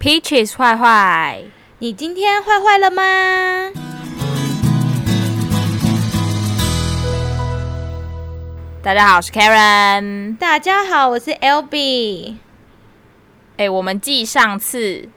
[0.00, 1.42] Peaches 坏坏，
[1.80, 3.72] 你今天坏坏了吗？
[8.80, 10.36] 大家好，我是 Karen。
[10.36, 11.32] 大家好，我是
[13.56, 15.08] 欸，我们继上次。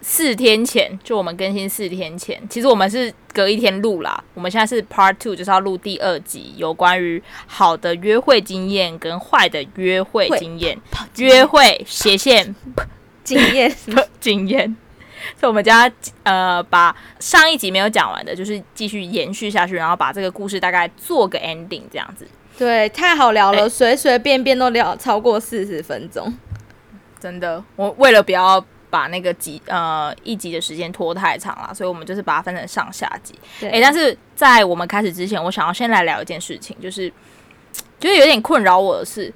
[0.00, 4.22] 四天前，就我们更新四天前，其实我们是隔一天录啦。
[4.32, 10.78] 我们现在是 Part Two，就是要录第二集，有关于好的约会经验跟坏的约会经验。
[11.16, 12.54] 约会斜线
[13.36, 13.76] 经验
[14.20, 14.76] 经验，
[15.38, 15.90] 所以我们家
[16.22, 22.26] 呃把上一集没有讲完的，就是继续延续下去，然后把这个故事大概做个 ending 这样子。
[22.56, 26.32] 对，太好聊了，随随、欸、便便都聊超过四十分钟，
[27.20, 27.62] 真的。
[27.76, 28.64] 我为了不要。
[28.90, 33.34] 把那个集呃一集的时间拖太长了，所以我们就是把它分成上下集。
[33.60, 37.06] 哎、欸，但是在我们开始之前，我想要先来聊一件事情，就是
[38.00, 39.30] 觉得有点困扰我的是，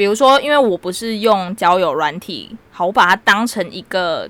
[0.00, 4.26] 比如说，因为我不是用交友软体，好，我把它当成一个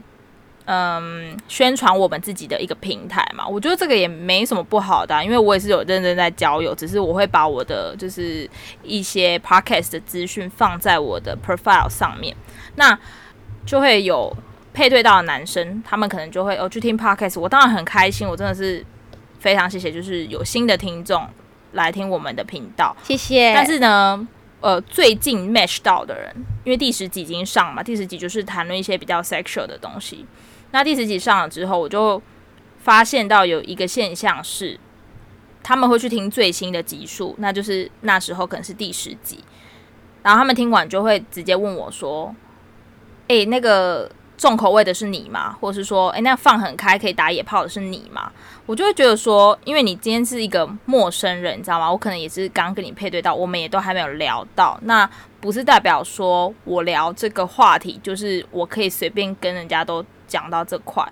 [0.65, 3.47] 嗯宣传我们自己的一个平台嘛。
[3.47, 8.51] 我觉得这个也没什么不好的、啊，因为我也是有认真在交友，只是我会把我的就是
[8.83, 12.35] 一些 podcast 的资讯放在我的 profile 上面，
[12.75, 12.99] 那
[13.65, 14.37] 就会有。
[14.73, 18.87] 配对到的男生，他们可能就会哦去听 podcast，我当然很开心，我真的是
[19.41, 21.27] 非常谢谢，就是有新的听众
[21.73, 23.53] 来听我们的频道，谢谢。
[23.53, 24.29] 但是呢，
[24.61, 30.27] 呃，最近 match 到的人，因为第十集已经上嘛，第十集就是谈论一些比较 sexual 的东西。
[30.73, 32.21] 那第十集上了之后，我就
[32.79, 34.79] 发现到有一个现象是，
[35.63, 39.43] 他们会去听最新的集数，那就是那时候可能是第十集，
[40.23, 42.35] 然后他们听完就会直接问我说
[43.29, 45.55] ：“诶、那个。”重口味的是你吗？
[45.61, 48.33] 或者是说，诶、那放很开可以打野炮的是你吗？
[48.71, 51.91] 我就会觉得说，因为你今天是一个陌生人，你知道吗？
[51.91, 61.05] 我可能也是刚跟你配对到，我们也都还没有聊到，那不是代表说我聊这个话题就是我可以随便跟人家都讲到这块，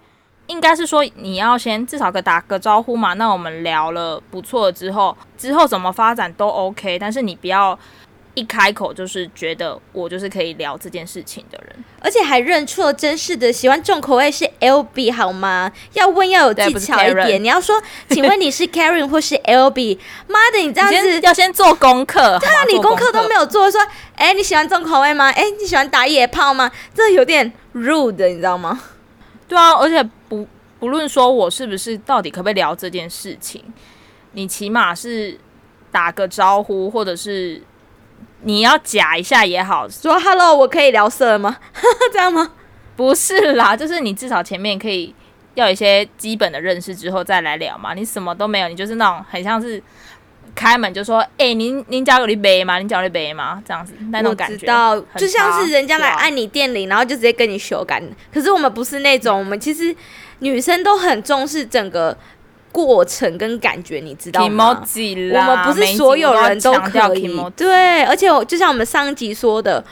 [0.47, 3.15] 应该是说你要先至少个打个招呼嘛。
[3.15, 7.77] 那我们聊了不错之后，之后怎么发展都 OK，但是你不要。
[8.39, 15.73] 一开口就是觉得我就是可以聊这件事情的人，而且还认错，真是的，喜欢重口味是 Albee 好吗？
[15.95, 19.99] 要问要有技巧一点，你要说，请问你是 Karen 或是 Albee？
[20.29, 23.81] 妈的，你这样子要先做功课，对啊，你功课都没有做，说，
[24.15, 25.31] 哎、欸，你喜欢重口味吗？
[25.31, 26.71] 哎、欸，你喜欢打野炮吗？
[26.95, 28.81] 这有点 rude，你知道吗？
[29.49, 30.47] 对啊，而且不
[30.79, 33.65] 不论说我是不是到底可不可以聊这件事情，
[34.33, 35.37] 你起码是
[35.91, 37.61] 打个招呼，或者是。
[38.43, 41.57] 你要假一下也好，说 “hello”，我可以聊色吗？
[42.13, 42.53] 这样吗？
[42.97, 45.15] 不是啦，就是你至少前面可以
[45.55, 47.95] 要有一些基本的认识之后再来聊嘛。
[47.95, 49.83] 你什么都没有，你就是那种很像是
[50.55, 52.79] 开门就说：“哎、欸，您您家有你杯吗？
[52.79, 58.03] 您叫我一杯吗？”这样子那种感觉，知道，就像是人家来按你店铃，然后就直接跟你修改。
[58.33, 59.95] 可是我们不是那种，我们其实
[60.39, 62.17] 女生都很重视整个。
[62.71, 64.69] 过程跟感觉，你知道吗？
[65.35, 67.29] 我们不是所有人都可以。
[67.57, 69.83] 对，而且就像我们上一集说的，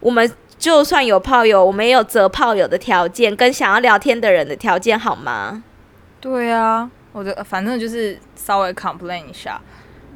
[0.00, 5.62] 我们就算有炮友，我们也有择炮友的条件，跟想要聊天的人的条件，好吗？
[6.20, 9.60] 对啊，我的反正就是稍微 complain 一下，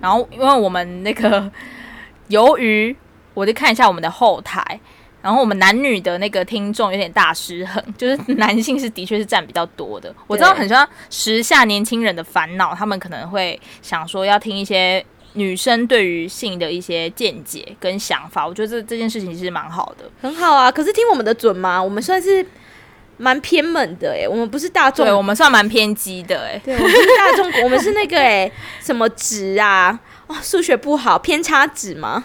[0.01, 1.51] 然后因为我们那个，
[2.29, 2.95] 由于
[3.33, 4.81] 我就看一下我们的后台。
[5.25, 10.15] 然后我们男女的那个听众有点大失衡， 就是男性是的确是占比较多的。
[10.27, 15.03] 我知道很像时下年轻人的烦恼，他们可能会想说要听一些
[15.33, 18.47] 女生对于性的一些见解跟想法。
[18.47, 20.71] 我觉得这这件事情其实蛮好的，很好啊。
[20.71, 21.83] 可是听我们的准吗？
[21.83, 22.47] 我们算是
[23.17, 26.61] 蛮偏门的哎，我们不是大众，对，我们算蛮偏激的哎。
[26.63, 29.99] 对，我们是大众， 我们是那个哎什么值啊？
[30.27, 32.25] 哦，数学不好，偏差值吗？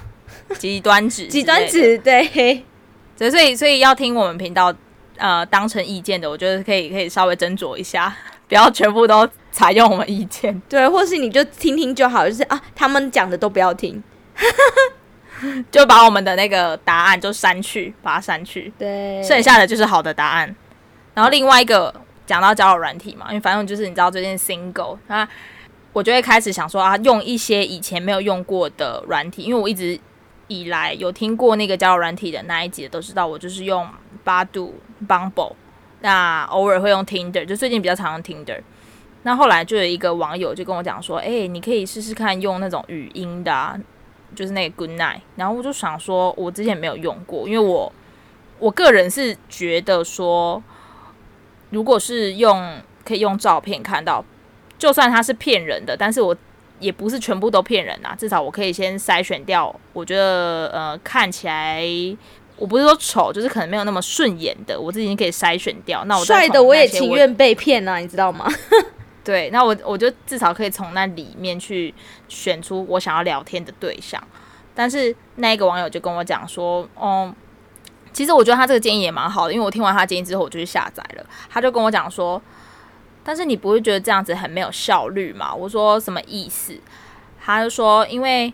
[0.57, 2.65] 极端值，极端值，对。
[3.27, 4.71] 所以，所以要听我们频道，
[5.17, 8.15] 呃，当成意见的，我觉得可以，可以稍微斟酌一下，
[8.47, 10.61] 不要全部都采用我们意见。
[10.69, 14.01] 对，或是你就听听就好，就是啊，他们讲的都不要听，
[15.71, 18.71] 就把我们的那个答案就删去，把它删去。
[18.77, 20.55] 对，剩下的就是好的答案。
[21.13, 21.93] 然后另外一个
[22.25, 25.27] 讲到交友软体嘛，因为反正就是你知道最近 single，那
[25.91, 29.99] 我就会开始想说啊，用一些以前没有用过的软体，因为我一直。
[30.49, 33.87] 以来有听过那个交友软体的那一集的都知道，我就是用
[34.23, 34.75] 八度、
[35.07, 35.53] Bumble，
[36.01, 38.59] 那偶尔会用 Tinder，就最近比较常用 Tinder。
[39.23, 43.77] 那后来就有一个网友就跟我讲说：“哎、你可以试试看用那种语音的、啊，
[44.35, 47.91] 就是那个 Good Night。”然后我就想说，我之前没有用过，因为我
[48.57, 50.61] 我个人是觉得说，
[51.69, 54.25] 如果是用可以用照片看到，
[54.77, 56.35] 就算他是骗人的，但是我。
[56.79, 59.73] 也不是全部都骗人呐，至少我可以先筛选掉。
[59.93, 61.83] 我觉得呃看起来
[62.57, 66.03] 我不是说丑，就是可能没有那么顺眼的，我自己可以筛选掉。
[66.05, 68.45] 那我帅的我也情愿被骗啊，你知道吗？
[69.23, 71.93] 对，那我我就至少可以从那里面去
[72.27, 74.21] 选出我想要聊天的对象。
[74.73, 77.33] 但是那一个网友就跟我讲说，嗯，
[78.11, 81.25] 其实我觉得他这个建议也蛮好的，因为我听完他建议之后，我就去下载了。
[81.49, 82.41] 他就跟我讲说，
[83.23, 85.53] 但是你不会觉得这样子很没有效率吗？
[85.53, 86.79] 我说什么意思？
[87.39, 88.53] 他就说，因为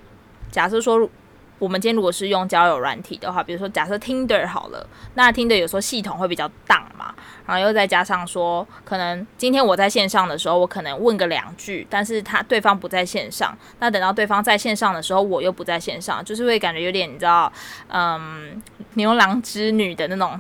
[0.52, 1.10] 假设说。
[1.58, 7.16] 我们今天如果是用交友软体的话，比如说假设 Tinder 好了，那 Tinder 有时候系统会比较荡嘛，
[7.46, 17.52] 然后又再加上说，可能今天我在线上的时候，我可能问个两句，但是他对方不在线上，那等到对方在线上的时候，我又不在线上，就是会感觉有点你知道，
[17.88, 18.62] 嗯，
[18.96, 20.38] 牛郎织女的那种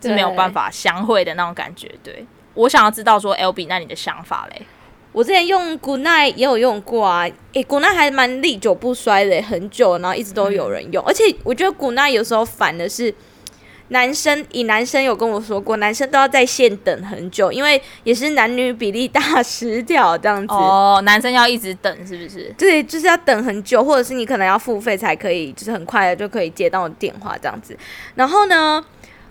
[0.00, 1.92] 是没有办法相会的那种感觉。
[2.04, 2.24] 对，
[2.56, 4.62] 我想要知道说，Albee，那你的想法嘞？
[5.12, 11.02] 我之前用 Goodnight 也有用过啊，诶、欸、Goodnight 还蛮历久不衰的，很久，然后一直都有人用。
[11.04, 13.14] 嗯、而且我觉得 Goodnight 有时候烦的是，
[13.88, 20.52] 男生以男生有跟我说过，男生都要在线等很久，因为也是男女比例大失调这样子。
[20.52, 22.54] 哦，男生要一直等是不是？
[22.58, 27.74] 对，就是要等很久，或者是你可能要付费才可以，就是很快的就可以接到电话这样子。
[28.16, 28.84] 然后呢？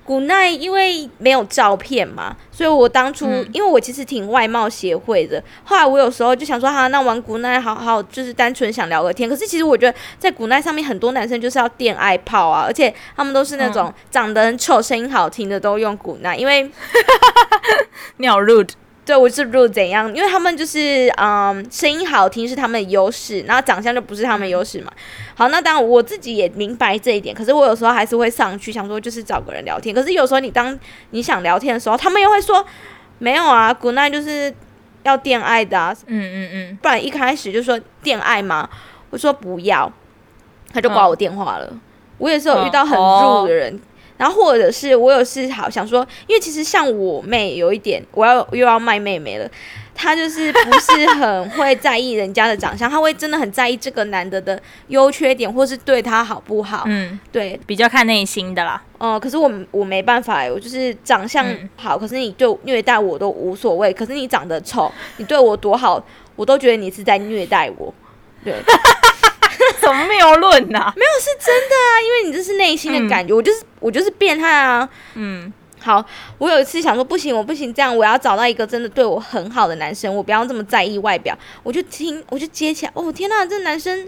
[0.05, 9.27] 古奈因为没有照片嘛，所以我当初、嗯、因为我其实挺外貌协会的，后来我有时候就想说，哈，那玩古奈好好，就是单纯想聊个天。
[9.27, 16.69] 可是其实我觉得在古奈上面，很多男生就是要电爱泡啊，而且他们都是那种长得很丑、声音好听的都用古奈，因为
[18.17, 18.69] 你好 rude。
[19.05, 24.91] 对，我是如果怎样，因为他们就是嗯，声音好听是他们的优势，然后长相就不是他们优势嘛。
[25.35, 29.93] 好，那当然我自己也明白这一点，可是我有时候还是会上去想说，就是找个人聊天。
[29.93, 30.75] 可是有时候你当
[31.11, 32.65] 你想聊天的时候，他们又会说
[33.19, 34.51] 没有啊，Good night 就是
[35.03, 38.67] 要恋爱的啊，嗯嗯嗯，不然一开始就说恋爱嘛，
[39.11, 39.91] 我说不要，
[40.73, 41.67] 他就挂我电话了。
[41.69, 41.79] 嗯、
[42.17, 43.75] 我也是有遇到很 rude 的人。
[43.75, 43.79] 哦
[44.17, 49.49] 然后或者是我有事好想说，因为其实像我妹有一点，我要又要卖妹妹了，
[49.93, 54.57] 她就是不是很会在意人家的长相，她会真的很在意这个男的的
[54.87, 56.83] 优缺点，或是对他好不好。
[56.87, 58.81] 嗯，对，比较看内心的啦。
[58.97, 61.45] 哦、呃，可是我我没办法，我就是长相
[61.75, 63.91] 好，嗯、可是你就虐待我都无所谓。
[63.91, 66.01] 可是你长得丑，你对我多好，
[66.37, 67.93] 我都觉得你是在虐待我。
[68.45, 68.53] 对。
[69.79, 70.93] 怎么没有论呐？
[70.95, 74.87] 没有是真的啊，因为你这是内心的感觉，嗯、我就是我就是变态啊。
[75.13, 76.03] 嗯，好，
[76.37, 81.37] 我有一次想说不行，我不行，这样我要找到一个真的对我很好的男生，我不要这么在意外表。
[81.63, 84.07] 我就听，我就接起来，哦天呐，这男生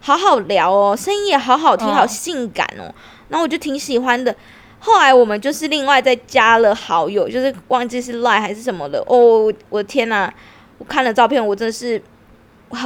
[0.00, 2.92] 好好聊哦，声音也好好听，好性感哦。
[3.28, 4.34] 然后我就挺喜欢的。
[4.78, 8.98] 后来我们就是另外再加了好友，就是忘记是 Line 还是什么了。
[9.06, 10.32] 哦，我的天呐，
[10.78, 12.02] 我看了照片，我真的是。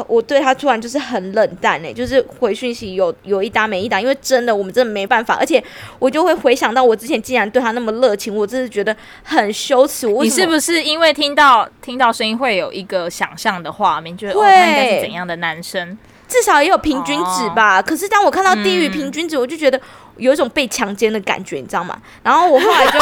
[0.09, 5.63] 我对他突然就是很冷淡哎，就是回讯息有有一搭没一搭，因为真的我们真的没办法，而且
[5.99, 10.07] 我就会回想到我之前竟然对他那么热情，我真的觉得很羞耻。
[10.07, 15.97] 你是不是因为听到听到声音会有一个想象的画面，觉得他应该是怎样的男生？
[16.29, 17.79] 至少也有平均值吧。
[17.79, 19.81] 哦、可是当我看到低于平均值，嗯、我就觉得
[20.17, 21.97] 有一种被强奸的感觉，你知道吗？
[22.23, 22.99] 然后我后来就。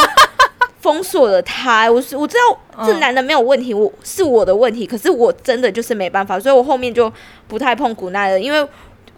[0.85, 7.11] 封锁了他，我是我知道这男的没有问题，我是我的问题，可是我真的就是没办法，所以我后面就
[7.49, 8.69] 不太碰古奈了，因为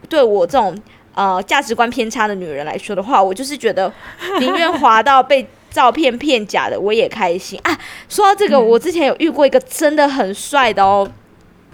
[0.08, 0.80] 对我这种
[1.16, 3.92] 呃价值观偏差的女人来说的话，我就是觉得
[4.38, 7.58] 宁愿滑到被照片骗假的，我也开心。
[7.64, 7.76] 啊。
[8.08, 11.10] 说到这个，我之前有遇过一个真的很帅的哦，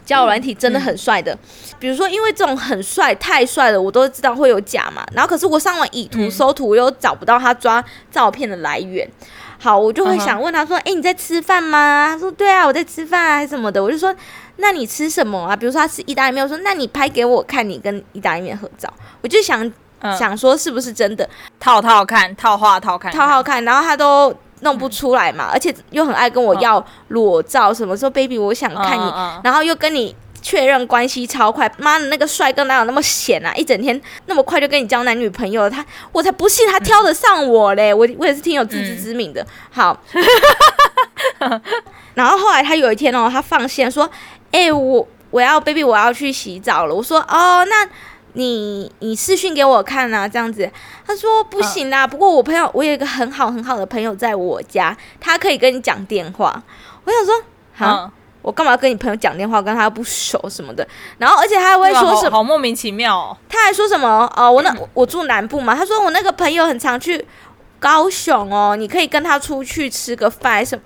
[0.07, 1.37] 交友软体真的很帅的，
[1.79, 9.07] 比如说因为这种很帅太帅了，我都知道会有假嘛，然后可是我上网以图搜图，我又找不到他抓照片的来源。
[9.63, 14.13] 好，我就会想问他说：“诶、欸，你在吃饭吗？”他说：“对啊，我在吃饭啊，还是什么的。”我就说
[14.59, 18.93] ：“那你吃什么啊？”比如说他吃意大利面，我说：“那你拍给我看你跟意大利面合照。”
[19.23, 19.65] 我就想、
[20.01, 21.29] 嗯、想说是不是真的，
[21.61, 29.13] 套套看，套话套看，套套看，然后他都弄不出来嘛，嗯、而且又很爱跟我要裸照，什么说 baby 我想看你，
[29.45, 30.15] 然后又跟你。
[30.43, 33.55] 确认关系超快，妈的那个帅哥哪有那么闲啊？
[33.55, 37.95] 一整天那么快就跟你交男女朋友，他我才不信他挑得上我嘞！
[37.95, 39.47] 我我也是挺有自知之明的。
[39.71, 39.99] 好，
[42.15, 44.05] 然后后来他有一天哦，他放线说
[44.53, 47.89] ：“哎、欸，我我要 baby，我要去洗澡了。”我说：“哦，那
[48.33, 50.69] 你你视讯给我看啊，这样子。”
[51.07, 56.63] 他说：“不行啦，不过我朋友我有一个很好很好的朋友在我家，他可以跟你讲电话。”
[57.05, 57.35] 我想说，
[57.73, 58.11] 好。
[58.43, 59.63] 我干嘛要跟你朋友讲电话？
[59.63, 60.87] 跟他不熟什么的，
[61.19, 62.31] 然后而且他还会说什么？
[62.31, 63.37] 好，好莫名其妙哦。
[63.49, 64.27] 他还说什么？
[64.37, 65.75] 哦、呃，我那 我住南部嘛。
[65.75, 67.25] 他说我那个朋友很常去
[67.79, 70.83] 高雄哦，你可以跟他出去吃个饭什么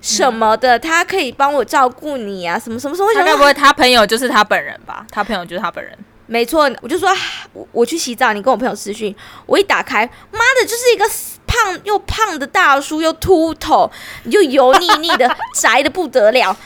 [0.00, 3.12] 什么的，他可以帮我照顾你啊，什么什么什么。
[3.14, 5.06] 他该不会他朋友就是他本人吧？
[5.10, 5.96] 他朋友就是他本人。
[6.26, 7.10] 没错，我就说
[7.52, 9.14] 我我去洗澡，你跟我朋友私讯，
[9.46, 11.04] 我一打开，妈的，就是一个
[11.50, 13.90] 胖又胖的大叔，又秃头，
[14.26, 15.28] 又油腻腻的，
[15.60, 16.56] 宅的不得了。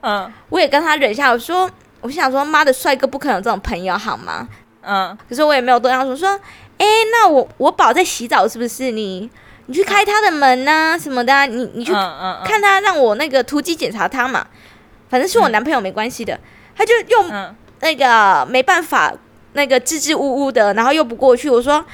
[0.00, 1.70] 嗯，我也跟他忍下，我说，
[2.00, 4.48] 我想说，妈的，帅哥不可能有这种朋友好吗？
[4.80, 6.28] 嗯，可是我也没有多想说，说，
[6.78, 9.30] 哎，那我我宝在洗澡是不是你？
[9.66, 11.46] 你去开他的门呐、啊，什么的、啊？
[11.46, 14.44] 你你去看他，让我那个突击检查他嘛。
[15.08, 16.36] 反正是我男朋友没关系的，
[16.76, 19.12] 他就用那个没办法，
[19.52, 21.48] 那个支支吾吾的，然后又不过去。
[21.48, 21.84] 我说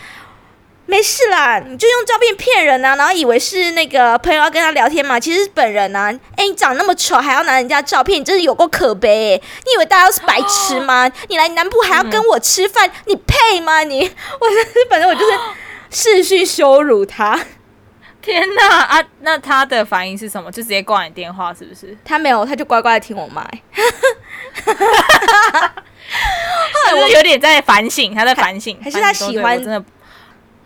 [0.91, 6.11] 没事啦，你就用照片骗人啊，然后以为是那个朋友要跟他聊天嘛，其实是本人啊。
[6.35, 9.43] 哎，你长那么丑还要拿人家照片，你真是有够可悲、欸！
[9.67, 11.07] 你以为大家都是白痴吗？
[11.29, 13.83] 你来南部还要跟我吃饭，你配吗？
[13.85, 14.01] 你，
[14.41, 15.33] 我真是反正我就是
[15.93, 17.39] 视讯羞辱他。
[18.23, 19.05] 天呐啊！
[19.21, 20.51] 那他的反应是什么？
[20.51, 21.95] 就直接挂你电话是不是？
[22.03, 23.43] 他没有，他就乖乖的听我骂。
[26.73, 29.57] 后来我有点在反省，他在反省，还是他喜欢？
[29.63, 29.85] 真的，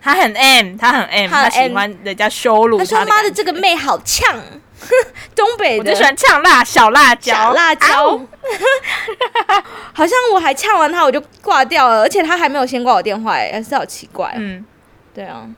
[0.03, 2.85] 他很 M，他很 M，他喜欢人家羞辱他。
[2.85, 4.43] 他说：“妈的，这个妹好呛，
[5.37, 8.17] 东北的，我就喜欢呛辣小辣椒，小辣椒。
[9.47, 9.63] 啊”
[9.95, 14.35] 好像我还呛完他，我就挂掉了，而且他还没有先挂我电话，哎，还是好奇怪。
[14.37, 14.65] 嗯，
[15.15, 15.49] 对啊。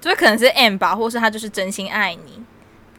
[0.00, 2.42] 所以可能是 M 吧，或是他就是真心爱你，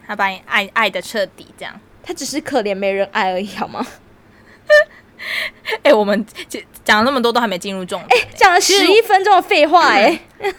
[0.06, 1.80] 他把你爱爱的彻底，这样。
[2.04, 3.84] 他只是可怜没人爱而已，好吗？
[5.82, 8.20] 哎、欸，我们讲讲了那么多，都还没进入重点。
[8.20, 10.54] 哎、欸，讲了十一分钟的废话、欸，哎，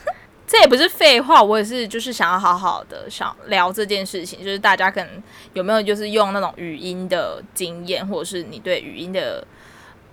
[0.54, 9.44] 这也不是废话，我也是就是想要好好的想聊这件事情，就是大家可能有没有就是用那种语音的经验，或者是你对语音的。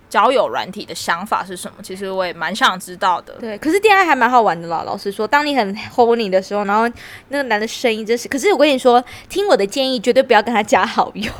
[0.09, 1.77] 交友软体的想法是什么？
[1.81, 3.33] 其实我也蛮想知道的。
[3.39, 4.83] 对，可是恋爱还蛮好玩的啦。
[4.85, 6.85] 老实说，当你很 horny 的时候，然后
[7.29, 8.27] 那个男的声音真是……
[8.27, 11.31] 可是我跟你说，听我的建议，绝对不要跟他加好友，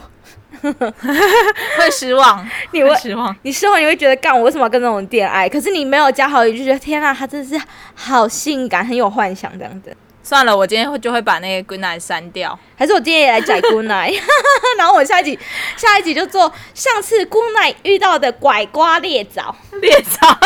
[1.77, 2.47] 会失望。
[2.71, 5.47] 你会失望，你失望，你会觉得干我为什么要跟这种恋爱？
[5.49, 7.63] 可是你没有加好友，就觉得天啊，他真的是
[7.95, 9.95] 好性感，很有幻想这样子。
[10.23, 14.19] 算了，我今天会就会把那个 Good Night 删掉，还是我今天也来讲 Good Night，
[14.77, 15.37] 然后我下一集
[15.75, 20.37] 下一集就做上次 Good Night 遇到的拐瓜裂枣裂枣，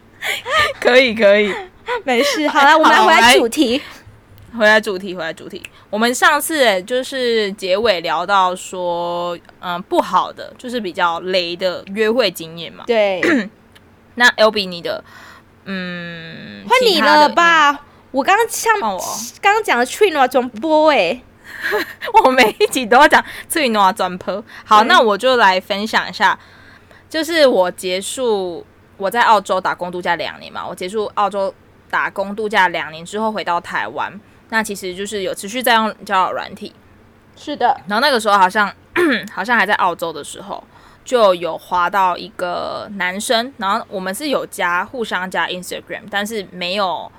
[0.80, 1.54] 可以可以，
[2.04, 2.48] 没事。
[2.48, 3.82] 好了，我们来回来主题，
[4.58, 5.62] 回来主题，回来主题。
[5.92, 12.82] 我们上次就是结尾聊到说，嗯，不好的就是比较雷的约会经验嘛。
[12.86, 13.20] 对，
[14.16, 15.04] 那 Albee 你的，
[15.66, 17.78] 嗯，换你了吧。
[18.10, 21.22] 我刚刚像刚刚讲的翠诺转播哎，
[22.24, 24.42] 我每一集都要讲翠诺转播。
[24.64, 26.38] 好，那我就来分享一下，
[27.10, 31.54] 就是我结束我在澳洲打工度假两年嘛，我结束澳洲
[31.90, 34.18] 打工度假两年之后回到台湾，
[34.52, 36.74] 那其实就是有持续在用交友软体，
[37.34, 37.74] 是的。
[37.88, 38.70] 然后那个时候好像
[39.32, 40.62] 好像还在澳洲的时候，
[41.02, 47.10] 就有滑到一个男生，然后我们是有加互相加 Instagram，但是没有。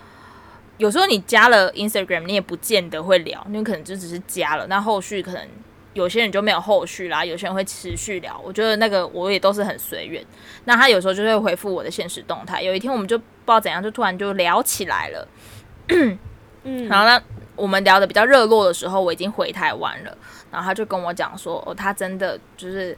[0.77, 5.47] 有时候你加了 Instagram，你也不见得会聊，因为可能就只是加了，那后续可能
[5.93, 8.39] 有些人就没有后续啦，有些人会持续聊。
[8.43, 10.23] 我觉得那个我也都是很随缘。
[10.65, 12.61] 那他有时候就会回复我的现实动态。
[12.61, 15.27] 有一天我们就不知道怎样，就突然就聊起来了。
[16.63, 17.21] 嗯，然后呢，
[17.55, 20.17] 我们聊的比较热络的时候，我已经回台湾了。
[20.51, 22.97] 然后他就跟我讲说，哦，他真的就是，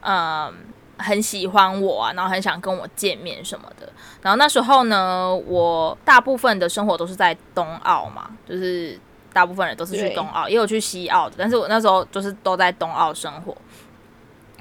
[0.00, 0.52] 嗯。
[0.98, 3.86] 很喜欢我啊，然后很想跟我见面什么的。
[4.22, 8.98] 然后那时候呢，我大部分的生活都是在东澳嘛，就是
[9.30, 11.34] 大部分人都是去东澳，也有去西澳的。
[11.36, 13.54] 但是我那时候就是都在东澳生活。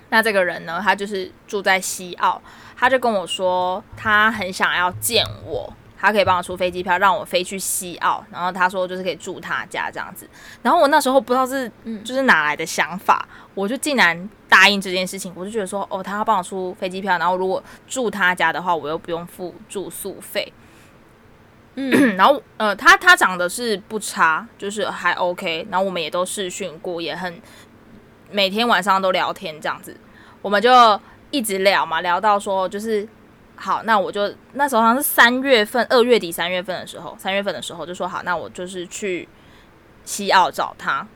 [0.09, 2.41] 那这个人呢，他就是住在西澳，
[2.75, 5.71] 他就跟我说，他很想要见我。
[5.97, 8.23] 他可以帮我出飞机票，让我飞去西澳。
[8.31, 10.29] 然后他说就是可以住他家这样子。
[10.61, 11.71] 然后我那时候不知道是
[12.03, 15.31] 就是哪来的想法，嗯、我就竟然答应这件事情。
[15.35, 20.51] 我就觉得说，哦，他要帮我出飞机票，然后如果住他家的话，我又不用付住宿费。
[21.75, 25.67] 嗯， 然后呃，他他长得是不差，就是还 OK。
[25.69, 27.41] 然后我们也都试训过，也很
[28.31, 29.95] 每天晚上都聊天这样子。
[30.41, 30.99] 我们就
[31.31, 33.07] 一直聊嘛，聊到说就是。
[33.55, 39.27] 好，那我就那时候好像是三月份，二月底三月份的时候，三月份的时候就说好，那我就是去
[40.03, 41.07] 西澳找他。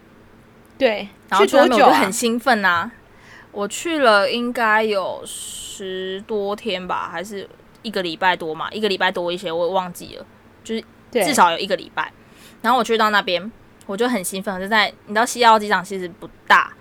[0.77, 1.87] 对，然后去多久啊？
[1.87, 2.89] 我就很兴奋啊！
[3.51, 7.47] 我去了应该有十多天吧，还是
[7.81, 8.71] 一个礼拜多嘛？
[8.71, 10.25] 一个礼拜多一些，我也忘记了，
[10.63, 12.11] 就是至少有一个礼拜。
[12.61, 13.51] 然后我去到那边，
[13.85, 16.71] 我就很兴奋，就在你知道西澳机场其实不大。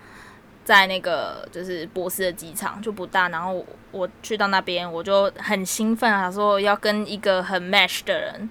[0.69, 8.47] 在那个就是波斯的机场就不大，然后我，我去到那边我就很兴奋啊，说要跟一个很 match 的人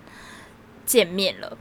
[0.85, 1.57] 见面了。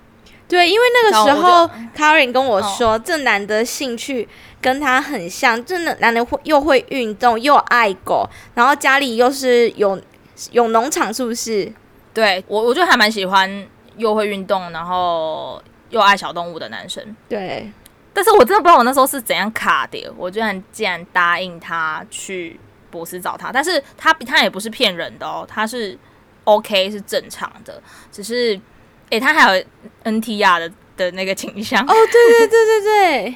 [0.47, 4.27] 对，因为那个时候 Karen 跟我说，哦、这男的兴趣
[4.59, 10.01] 跟他很像，这男的会又会运动又爱狗，然后家里又是有
[10.49, 11.71] 有农场是不是？
[12.15, 15.61] 对我，我就还蛮喜欢又会运动，然后
[15.91, 17.15] 又爱小动物的男生。
[17.29, 17.71] 对，
[18.17, 22.59] 但是我真的不知道我那时候是怎样卡的，我居然竟然答应他去
[22.89, 25.95] 博斯找他，但是他他也不是骗人的哦，他是
[26.45, 27.79] OK 是正常的，
[28.11, 28.59] 只是
[29.11, 29.63] 诶，他还有
[30.03, 33.35] NTR 的的那个倾向哦，对对对对对，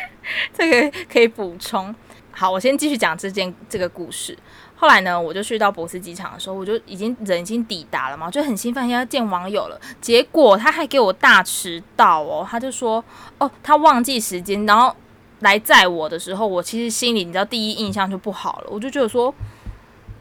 [0.56, 1.94] 这个可以补充。
[2.30, 4.34] 好，我先继续讲这件这个故事。
[4.82, 9.80] 后来呢，我就去到博斯机场的时候，我就已经人已经抵达了嘛，就很兴奋要见网友了。
[10.00, 13.02] 结果他还给我大迟到哦，他就说
[13.38, 14.92] 哦，他忘记时间，然后
[15.38, 19.32] 来载我的时候，我其实心里你知道第一印象就不好了，我就觉得说，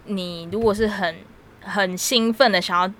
[0.06, 1.16] 你如果是很
[1.62, 2.94] 很兴奋的想要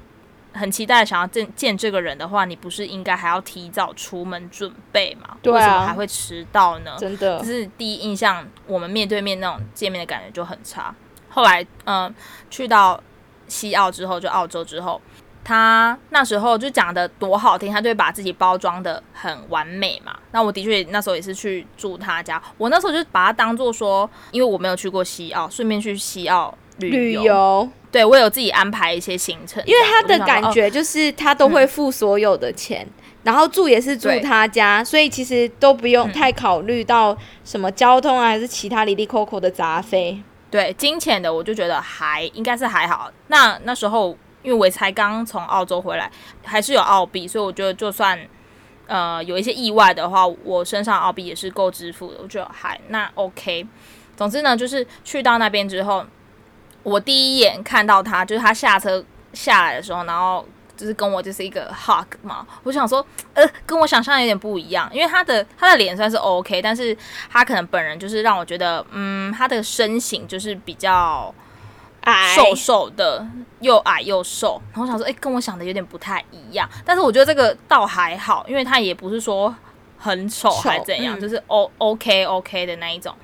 [0.60, 5.38] 很期待想要见见这个人的话，你不是应该还要提早出门准备吗？
[5.44, 6.96] 对啊，为什么还会迟到呢？
[6.98, 10.96] 真的，就是第一印象，我们面对面那种见面的感觉就很差。
[11.32, 12.16] 后来，嗯、呃，
[12.50, 13.02] 去到
[13.48, 15.02] 西澳之后，就澳洲之后，
[15.44, 20.16] 他那时候就讲的多好听，他就会把自己包装的很完美嘛。
[20.32, 27.22] 那我的确那时候也是去住他家，我那时候就把他当做说，因为我没有去过西澳，顺便去西澳旅游。
[27.22, 40.22] 旅游对，我有自己安排一些行程，因为他的感觉就是他都会付所有的钱，嗯、然后住也是住他家，所以其实都不用太考虑到什么交通啊，还是其他哩哩扣扣的杂费。
[40.52, 43.10] 对金钱的，我就觉得还应该是还好。
[43.28, 46.12] 那那时候因为我才刚从澳洲回来，
[46.44, 48.20] 还是有澳币，所以我觉得就算
[48.86, 52.20] 呃有一些意外的话，我身上澳币也是够支付的。
[52.22, 53.66] 我觉得还那 OK。
[54.16, 56.06] 总之呢，就是去到那边之后，
[56.84, 59.04] 我第一眼看到他，就是他下车
[59.34, 60.46] 下来的时候，然后。
[60.82, 66.98] 就是跟我就是一个 hug 嘛，我想说，呃，跟我想象有点不一样，因为他的他的脸算是 OK，但是
[67.30, 71.32] 他可能本人就是让我觉得，嗯，他的身形就是比较
[72.06, 73.24] 矮，瘦瘦的，
[73.60, 74.60] 又矮又瘦。
[74.72, 79.56] 然后我想说，哎、欸，跟我想的有点不太一样，但是我觉得这个倒还好，因为他也不是说
[80.00, 83.16] 很丑还怎样，嗯、就是 O OK OK 的那一种。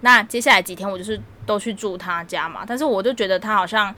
[0.00, 3.94] 那接下来几天我就是都去住他家嘛，但是我就觉得他好像，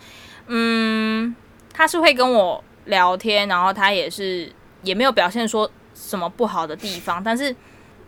[0.48, 1.36] 嗯，
[1.72, 2.64] 他是会跟我。
[2.90, 7.56] 聊天，然后他也是也没有表现说什么不好的地方，但是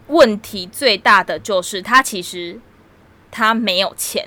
[0.08, 2.60] 问题最大的就是他其实
[3.30, 4.22] 他没有钱，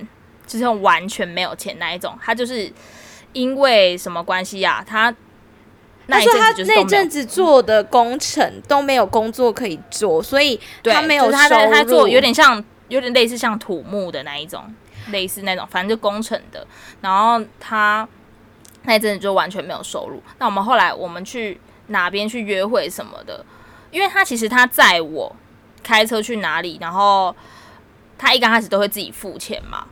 [0.48, 2.18] 就是完全没有钱那一种。
[2.20, 2.72] 他就是
[3.34, 4.84] 因为什么关系呀？
[4.88, 5.13] 他
[6.08, 11.34] 他说他那阵子做的工程都没有工作可以做，所以他没有收入。
[11.34, 14.63] 他他做有点像有点类似像土木的那一种，
[15.12, 16.65] 类似那种，反正就工程的。
[17.02, 18.08] 然后他。
[18.86, 20.21] 那阵子就完全没有收入。
[20.39, 23.45] 那我们后来我们去哪边去约会什么的，
[23.91, 25.36] 因为他其实他载我
[25.84, 27.36] 开车去哪里，然后
[28.17, 29.86] 他一刚开始都会自己付钱嘛，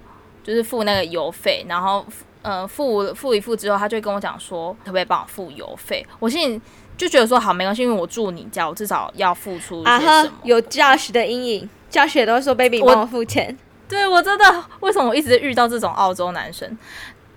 [0.43, 2.05] 就是付那个油费，然后
[2.41, 6.05] 呃付付一付之后，他就会跟我讲说可不可以帮我付油费。
[6.19, 6.61] 我心里
[6.97, 10.29] 就觉得说好没关系，因为我住你家，我至少要付出一些什么。
[10.29, 13.57] 啊、有 Josh 的阴影，Josh 也都会说 baby 帮我付钱。
[13.87, 16.75] 对，我真的为什么我一直遇到这种澳洲男生？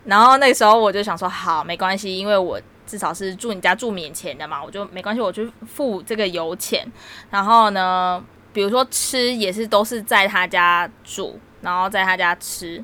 [0.07, 6.87] 然后那时候我就想说，好，没关系，因为我至少是住你家住免钱的嘛，我就没关系，我就付这个油钱。
[7.29, 12.83] 然后呢，比如说吃也是都是在他家煮，然后在他家吃。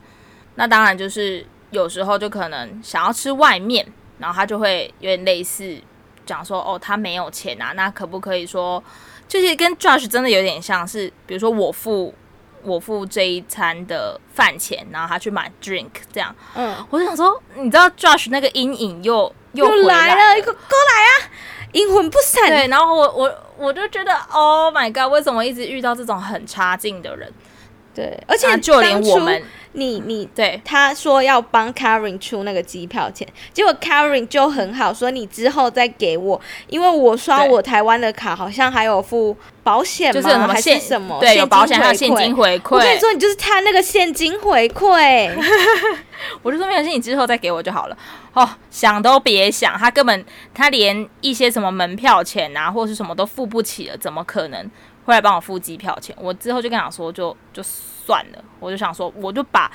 [0.56, 3.86] 那当然就是有时候就可能想要吃外面，
[4.18, 5.80] 然后他就会有点类似
[6.26, 8.82] 讲说，哦，他没有钱啊，那可不可以说，
[9.28, 12.12] 就是跟 Josh 真的有点像是，比如说我付。
[12.62, 16.34] 我付这一餐的饭钱，然后他去买 drink，这样。
[16.54, 21.30] 嗯，我就想说，你知道 Josh 那个阴影又又来了，一个，过来啊，
[21.72, 22.48] 阴魂不散。
[22.48, 27.32] 对，然后我我我就觉得，Oh my god，为什么一直遇到这种很差劲的人？
[27.94, 29.42] 对，而且就连我们。
[29.74, 40.20] 你你对他说要帮 Karen 出那个机票钱，结果 Karen 就很好说，你之后再给我，因为我刷我台湾的卡好像还有付保险吗？
[40.20, 41.18] 就是什么还是什么？
[41.20, 42.74] 对，有保险还有现金回馈。
[42.74, 45.30] 我跟你说，你就是他那个现金回馈，
[46.42, 47.96] 我就说没关系，你之后再给我就好了。
[48.34, 54.70] 哦，想都别想，他根本他连一些什么门票钱啊，或是什么都付不起了，怎么可能
[55.04, 56.14] 会来帮我付机票钱？
[56.18, 57.62] 我之后就跟他说，就就。
[58.04, 59.70] 算了，我就想说，我就把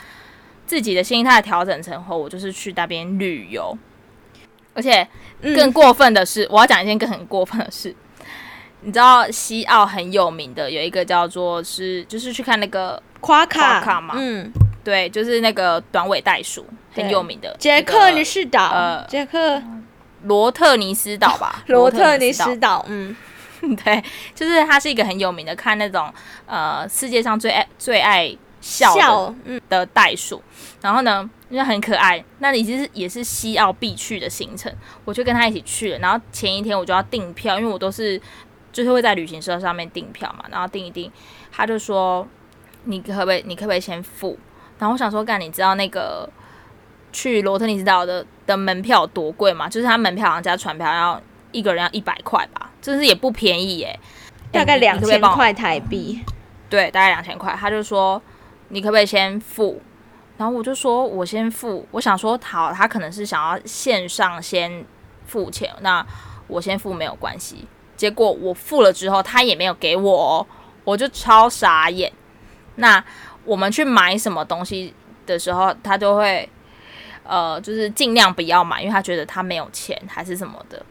[0.65, 3.73] 自己的心态调整成后，我就是去那边旅游。
[4.73, 5.07] 而且
[5.55, 7.95] 更过分的是，嗯、我要讲一件更很过分的事。
[8.81, 14.51] 你知道西澳很有名的有一个叫做是，就是去看那个夸卡，卡嘛，嗯，
[14.83, 19.63] 对，就是那个短尾袋鼠很有名的杰克尼斯岛，呃，杰克
[20.23, 23.15] 罗特尼斯岛吧， 罗特尼斯岛，嗯。
[23.83, 26.13] 对，就是它是一个很有名的，看那种
[26.45, 29.33] 呃世界上最爱最爱笑
[29.69, 30.41] 的袋鼠，
[30.81, 34.73] 然后呢，因为很可爱，那已经是也是西澳必去的行程，
[35.05, 35.99] 我就跟他一起去了。
[35.99, 38.21] 然后前一天我就要订票，因为我都是
[38.71, 41.11] 就是会在旅行社上面订票嘛，然后订一订，
[41.51, 42.27] 他就说
[42.83, 44.37] 你可不可以，你可不可以先付？
[44.79, 46.29] 然后我想说，干，你知道那个
[47.11, 49.67] 去罗特尼斯岛的的门票多贵吗？
[49.67, 53.99] 就是他门票好像加船票要一个人要一百块吧，真是也不便宜耶，
[54.51, 56.23] 大概两千块台币。
[56.69, 57.55] 对，大概两千块。
[57.59, 58.21] 他就说。
[58.69, 59.81] 你可不可以先付？
[60.37, 61.87] 然后我就说，我先付。
[61.89, 64.85] 我想说，好，他可能是想要线上先
[65.25, 66.05] 付钱，那
[66.47, 67.65] 我先付没有关系。
[67.95, 70.45] 结果我付了之后，他也没有给我，
[70.83, 72.11] 我就超傻眼。
[72.75, 73.01] 那
[73.45, 74.93] 我们去买什么东西
[75.25, 76.49] 的时候，他就会
[77.23, 80.85] 呃，就是尽量不要买，因为他觉得他没有钱还是什么的。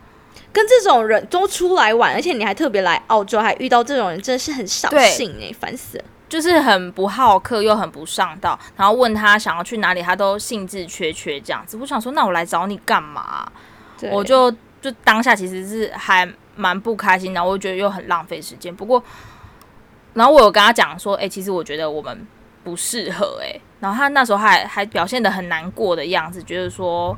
[0.56, 6.04] 跟这种人都出来玩，而且你还特别来澳洲，还遇到这种人，真的是很扫兴哎，烦死了。
[6.30, 11.76] 就是很不好客，又很不上道，然后问他想要去哪里，他都兴致缺缺这样子。
[11.76, 13.46] 我想说，那我来找你干嘛？
[14.10, 18.74] 我就就当下其实是还蛮不开心的，我觉得又很浪费时间。
[18.74, 19.02] 不过，
[20.14, 22.26] 然后我有跟他讲说，哎、欸，其实我觉得我们
[22.64, 27.14] 不适合、欸，哎，然后他那时候还还表现的很难过的样子，觉得说。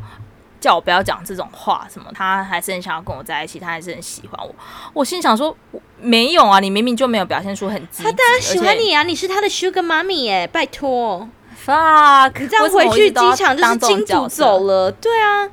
[0.60, 4.54] 叫我不要讲这种话，什么他还是很想要跟我在一起，他还是很喜欢我。
[4.92, 5.56] 我心想说，
[6.00, 8.04] 没有啊，你明明就没有表现出很积极。
[8.04, 11.28] 他当然喜欢你啊，你是他的 Sugar Mommy 耶，拜托。
[11.64, 15.48] fuck，你这样回去机场就是金主走了，对啊。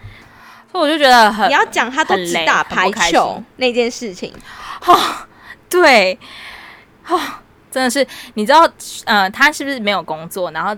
[0.72, 4.34] 所以我就觉得很，你要讲他都只打排球那件事情，
[4.86, 5.00] 哦，
[5.70, 6.18] 对，
[7.08, 7.20] 哦，
[7.72, 8.70] 真的是，你知道，
[9.06, 10.76] 呃，他是不是没有工作，然后？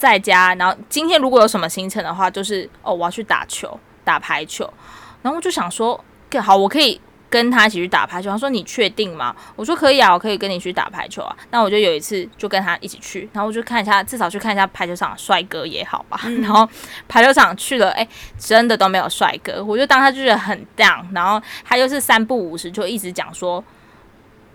[0.00, 4.64] 在家，然后今天如果有什么行程的话，就是哦，我要去打球，打排球。
[5.20, 6.02] 然后我就想说，
[6.42, 8.30] 好，我可以跟他一起去打排球。
[8.30, 16.18] 他说：“你确定吗？”我说：“可以啊，我可以跟你去打排球啊。”那我就有一次就跟他一起去，然后我就看一下，至少去看一下排球场帅哥也好吧。
[16.24, 16.66] 嗯、然后
[17.06, 18.08] 排球场去了，哎，
[18.38, 19.62] 真的都没有帅哥。
[19.62, 23.62] 我就当他就是很 down，然后他又是三不五时就一直讲说：“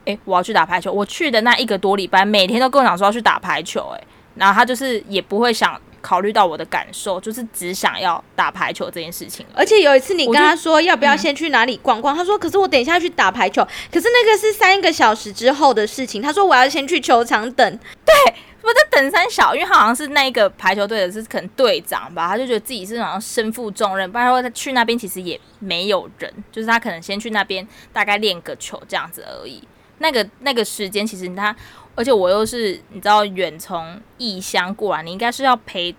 [0.05, 4.03] 哎，我要去打排球。”我去的那一个多礼拜，每天都跟我讲说要去打排球，哎。
[4.36, 9.45] 然后他就是也不会想考虑到我的感受，就是只想要打排球这件事情。
[9.56, 16.21] 而且有一次你跟他说要不要先去哪里逛逛，他说：“可是我等一下去打排球。”可是那个是三个小时之后的事情。
[16.21, 18.13] 他说：“我要先去球场等。”对，
[18.62, 24.12] 我在等三小，因为他好像是那个排球队的是可能队长吧，他就觉得自己是好像身负重任。
[24.12, 29.63] 不然说他去那边其实也没有人，就是他可能先去那边大概练个球这样子而已。
[29.98, 31.56] 那个那个时间其实他。
[31.95, 35.95] 而且我又是你知道远从异乡过来，你应该是要陪，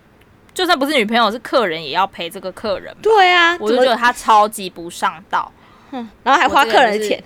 [0.53, 2.95] 就算不是女朋友是客人，也要陪这个客人。
[3.01, 5.51] 对啊，我就觉得他超级不上道，
[5.91, 7.23] 嗯，然后还花客人的钱，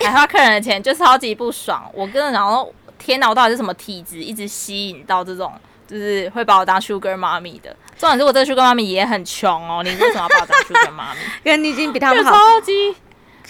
[0.00, 1.88] 还花客人的钱，就超级不爽。
[1.94, 5.52] 我跟然后天哪，我到底是什么体质，一直吸引到这种
[5.86, 7.74] 就是会把我当 Sugar Mommy 的。
[7.96, 11.16] 重点是我这个 Sugar Mommy 也很穷哦，你为什么要把我当 Sugar Mommy？
[11.44, 12.32] 因为你已经比他们好。
[12.34, 12.94] 超级。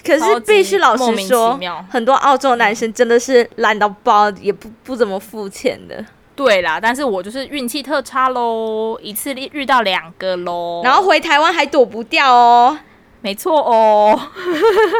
[0.07, 1.59] 可是必须老实说，
[1.91, 6.05] 很多澳洲男生真的是懒到爆，也不不怎么付钱的。
[6.35, 12.79] 对啦，但是我就是运气特差喽，一次遇到两个喽，然后回台湾还躲不掉哦。
[13.23, 14.21] 没错哦。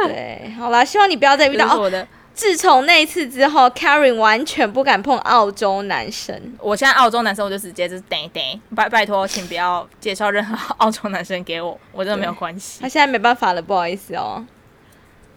[0.07, 2.07] 对，好啦，希望你不要再遇到我的。
[2.33, 6.39] 自从那一次之后，Karen 完全不敢碰澳洲男生。
[6.59, 8.43] 我现在澳洲男生，我就直接就是等一等，
[8.75, 12.79] 拜拜托，请不要介绍任何澳洲男生给我，我真的没有关系。
[12.81, 14.45] 他现在没办法了，不好意思哦。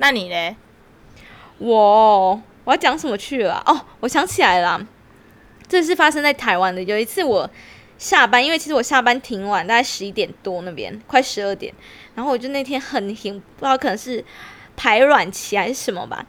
[0.00, 0.56] 那你呢？
[1.58, 3.62] 我我要讲什么去了？
[3.66, 4.86] 哦，我想起来了，
[5.68, 6.82] 这是发生在台湾的。
[6.82, 7.48] 有一次我
[7.98, 11.72] 下班，因为其实我下班挺晚，大概十一点多那边，快十二点。
[12.14, 14.24] 然后我就那天很闲，不知道可能是
[14.74, 16.24] 排卵期还是什么吧。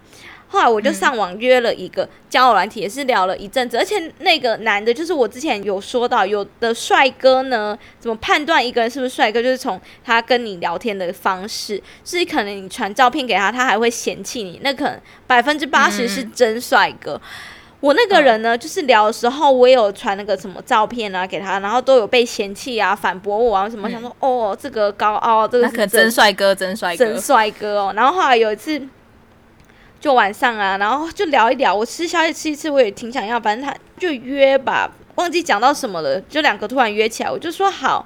[0.51, 17.13] 后来我就上网约了一个交友软体，也是聊了一阵子，而且那个男的，就是我之前有说到，有的帅哥呢，怎么判断一个人是不是帅哥，就是从他跟你聊天的方式，是可能你传照片给他，他还会嫌弃你，那可能百分之八十是真帅哥。
[17.13, 17.21] 嗯、
[17.79, 27.93] 我那个人呢，就是聊的时候，我也有传那个什么照片啊给他，然后都有被嫌弃啊，反驳我啊什么，想说、嗯、哦，这个高傲，这个是真帅哥，真帅哥，真帅哥哦。
[27.95, 28.81] 然后后来有一次。
[30.01, 31.73] 就晚上啊，然后就聊一聊。
[31.73, 33.39] 我吃宵夜吃一次，我也挺想要。
[33.39, 36.19] 反正他就约吧，忘记讲到什么了。
[36.21, 38.03] 就两个突然约起来，我就说好，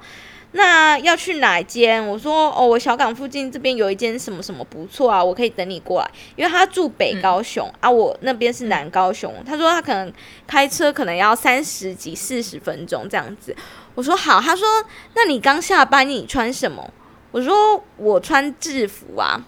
[0.52, 2.06] 那要去哪间？
[2.06, 6.10] 我说哦，我小港附近这边有一间什么什么不错啊，我可以等你过来。
[6.36, 9.32] 因为他住北高雄、嗯、啊，我那边是南高雄。
[9.46, 10.12] 他说他可能
[10.46, 13.56] 开车可能要三十几四十分钟这样子。
[13.94, 14.68] 我说好，他说
[15.14, 16.92] 那你刚下班你穿什么？
[17.32, 19.42] 我说我穿制服啊。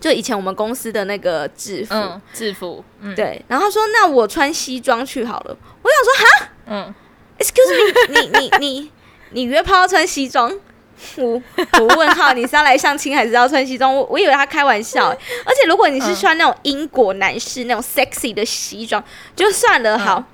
[0.00, 3.44] 就以前我们公司的那个制服，嗯、制服，嗯、对。
[3.46, 6.94] 然后他说：“那我穿西装去好了。”我想说：“哈，嗯
[7.38, 8.90] ，excuse me，你你你
[9.32, 10.50] 你约炮要穿西装？
[11.16, 11.42] 我
[11.78, 13.94] 我问号，你是要来相亲还是要穿西装？
[13.94, 15.08] 我我以为他开玩笑。
[15.08, 19.02] 而且如果你是穿那种英国男士那种 sexy 的西装，
[19.36, 19.98] 就算了。
[19.98, 20.24] 好，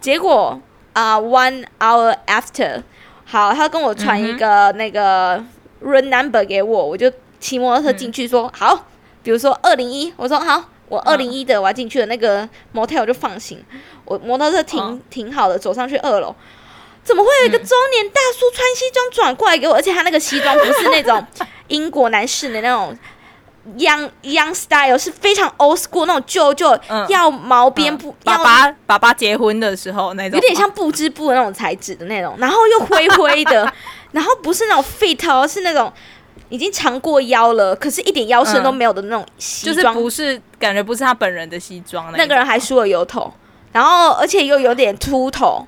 [0.00, 0.60] 结果
[0.92, 2.82] 啊、uh,，one hour after，
[3.24, 5.38] 好，他跟我传一个那个
[5.82, 8.86] room number 给我，我就骑摩托车进去说好。”
[9.24, 13.58] 比如说二零一，我说好，我二零一的我要进去了，那个 motel 就放行，
[14.04, 16.32] 我摩托车停停好了，走上去二楼，
[17.02, 19.74] 怎么会有一个中年大叔穿西装转过来给我？
[19.74, 21.26] 而且他那个西装不是那种
[21.68, 22.94] 英国男士的那种
[23.78, 33.72] young young style，是非常 old school 那种旧旧要毛边布，爸爸爸爸结婚的时候那种，有点像布织布的那种材质的那种，然后又灰灰的，
[34.12, 35.90] 然后不是那种 fit 哦，是那种。
[36.54, 42.12] 已经长过腰了，可是一点腰身都没有的那种西装，就是不是感觉不是他本人的西装。
[42.16, 43.32] 那个人还梳了油头，
[43.72, 45.66] 然后而且又有点秃头，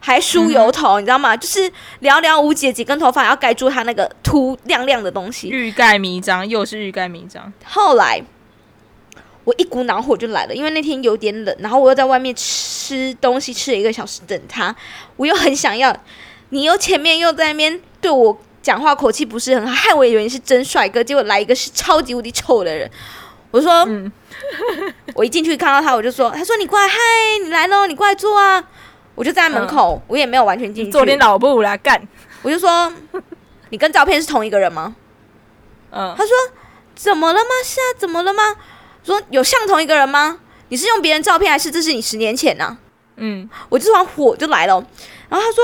[0.00, 1.36] 还梳油头，嗯、你知道吗？
[1.36, 7.52] 就是寥寥无几几根头发要盖住他那个秃亮亮的东西，欲盖弥彰，又是欲盖弥彰。
[7.66, 8.22] 后来
[9.44, 14.74] 我一股恼火就来了，因为那天有点冷，然后我又在外面吃东西吃了一个小时等他，
[15.16, 15.94] 我又很想要，
[16.48, 18.40] 你又前面又在那边对我。
[18.62, 22.88] 讲话口气不是很好，害我以为你是真帅哥，结果来一个是超级无敌丑的人。
[23.50, 24.10] 我说，嗯、
[25.14, 26.96] 我一进去看到他，我就说，他说你过来，嗨，
[27.42, 28.64] 你来喽，你过来坐啊。
[29.14, 32.00] 我就站在门口，嗯、我也没有完全进去，做点老布来干。
[32.40, 32.90] 我就说，
[33.68, 34.96] 你跟照片是同一个人吗？
[35.90, 36.32] 嗯，他说
[36.94, 37.50] 怎么了吗？
[37.62, 38.56] 是啊，怎么了吗？
[39.04, 40.38] 说有像同一个人吗？
[40.68, 42.78] 你是用别人照片，还是这是你十年前呢、啊？
[43.16, 44.82] 嗯，我就突火就来了，
[45.28, 45.62] 然后他说。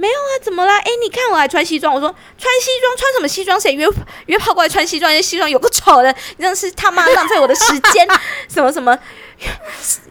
[0.00, 0.78] 没有啊，怎么啦？
[0.78, 2.08] 哎，你看我还穿西装，我说
[2.38, 3.60] 穿西装穿什么西装？
[3.60, 3.84] 谁约
[4.26, 5.12] 约炮过来穿西装？
[5.12, 8.06] 那西装有个丑的，你真的是他妈浪费我的时间！
[8.48, 8.96] 什么什么？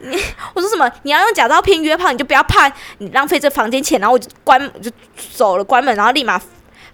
[0.02, 0.22] 你
[0.52, 0.90] 我说什么？
[1.04, 4.90] 你要用假照片约炮，你就不要怕你浪费这房间钱，然后我就关我就
[5.34, 6.38] 走了，关门，然后立马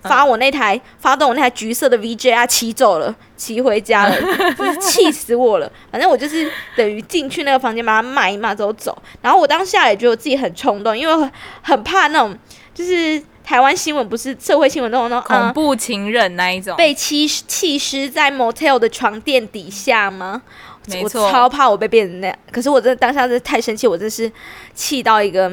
[0.03, 4.17] 发我那台、嗯、发动我那台橘色的 VJR 骑走了，骑回家了，
[4.57, 5.69] 真是气死我了！
[5.91, 11.31] 反正我就是等于进去那个房间把它骂一骂之后走，然后我当下也觉得我自己很冲动，因为
[11.61, 12.39] 很怕那种。
[12.75, 20.43] 就是台湾新闻不是社会新闻那种那种恐怖情人那一种，被弃弃尸在 motel 的床垫底下吗？
[20.89, 22.39] 没错，我超怕我被变成那样。
[22.51, 24.31] 可是我真的当下真的太生气，我真是
[24.75, 25.51] 气到一个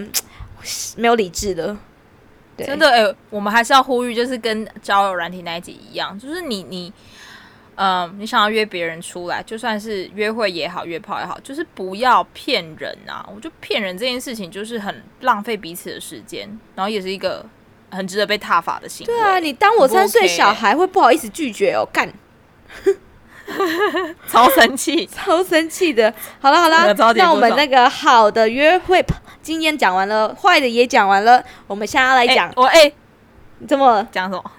[0.98, 1.78] 没有理智的。
[2.58, 6.92] 真的哎、欸，我们还是要呼吁，就是跟交友软体那一集一样，就是你你。
[7.84, 13.26] 嗯，你想要约别人出来，就算是约会也好，约炮也好，就是不要骗人啊！
[13.28, 17.44] 我觉得骗人这件事情就是很浪费彼此的时间，然后也是一个
[17.90, 19.12] 很值得被踏伐的行为。
[19.12, 22.08] 对啊，你当我三岁小孩会不好意思拒绝哦，干，
[24.30, 26.14] 超生气，超生气的。
[26.40, 29.04] 好了好了，那我们那个好的约会
[29.42, 32.94] 经验讲完了，坏的也讲完了，我们现在要来讲、欸、我哎，欸、
[33.58, 34.52] 你这么讲什么？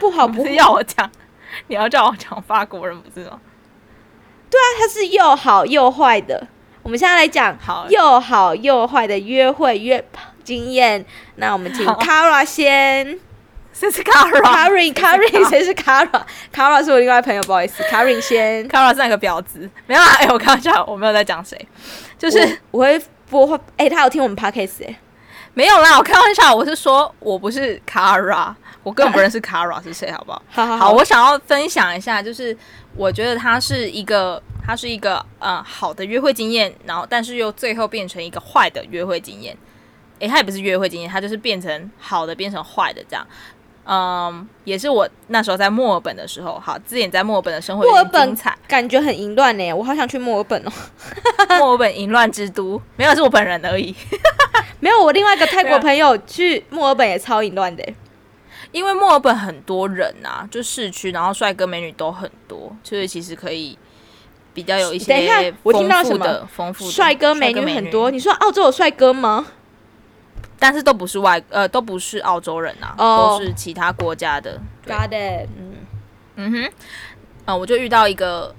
[0.00, 1.10] 不好不是要我讲。
[1.68, 3.38] 你要叫我讲法国人不是吗？
[4.50, 6.46] 对啊，他是又好又坏的。
[6.82, 7.56] 我们现在来讲
[7.88, 10.04] 又好又坏的约会约
[10.44, 11.04] 经验。
[11.36, 13.18] 那我们请 Kara 先。
[13.72, 17.82] 谁是 Kara？Karin，Karin，谁是 Kara？Kara 是我另外朋友，不好意思。
[17.84, 18.68] Karin 先。
[18.68, 19.70] Kara 是那个婊子。
[19.86, 21.58] 没有啊，哎、欸，我开玩笑，我没有在讲谁。
[22.18, 22.38] 就是
[22.70, 24.96] 我，我会播话，哎、欸，他有听我们 Podcast 哎、欸。
[25.54, 28.54] 没有啦，我开玩笑，我是说我不是 Kara。
[28.82, 30.42] 我根本不认识 Kara 是谁，好不好？
[30.50, 32.56] 好，好，好，好，我想要分享一下，就是
[32.96, 39.56] 我觉得他是一个，他是一个，呃，好的约会经验，然后但是又最后变成一个坏的约会经验。
[40.18, 43.26] 诶，他也不是约会经验，他就是变成好的变成坏的这样。
[43.84, 50.70] 嗯，也是我那时候在墨尔本的时候，好，之前在墨尔本的生活有点精彩，感觉很淫乱呢，我好想去墨尔本哦。
[51.58, 53.92] 墨尔本淫乱之都，没有是我本人而已，
[54.78, 57.84] 没有我另外一个泰国朋友去墨尔本也超淫乱的。
[58.72, 63.78] 因为墨尔本很多人啊，就市区，然后帅哥美女都很多，所以其实可以
[64.54, 65.12] 比较有一些。
[65.12, 66.48] 等一下，我听到什么？
[66.50, 68.10] 丰富的帅哥美女很多。
[68.10, 69.46] 你说澳洲有帅哥吗？
[70.58, 74.60] 但是都不是外呃，都不是澳洲人啊，oh, 都是其他国家的。
[74.86, 75.48] Got it。
[75.58, 75.74] 嗯
[76.36, 76.70] 嗯哼，啊、
[77.46, 78.54] 呃，我就遇到一个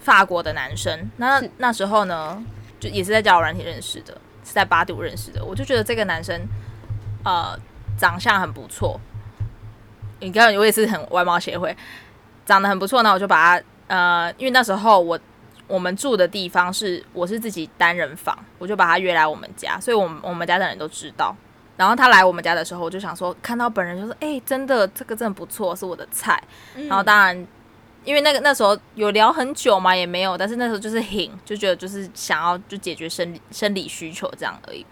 [0.00, 2.42] 法国的男生，那那时候呢，
[2.80, 4.12] 就也是在交友软体认识的，
[4.44, 5.44] 是在巴杜认识的。
[5.44, 6.38] 我就觉得这个男生
[7.24, 7.56] 呃，
[7.96, 9.00] 长相很不错。
[10.20, 11.76] 你看，我也是很外貌协会，
[12.46, 13.02] 长得很不错。
[13.02, 15.18] 那我就把他，呃，因为那时候我
[15.66, 21.34] 我们住的地方是我是自己单人房，我就把他约来我们家，所以我们我们家的人都知道。
[21.76, 26.40] 然后他来我们家的时候，我就想说，看到本人就说，哎、欸，真的这个真的不错，是我的菜。
[26.76, 27.46] 嗯、然后当然
[28.04, 34.86] 因为那个那时候有聊很久嘛，也没有，但是那时候就是很就觉得就是想要就解决生理生理需求这样而已。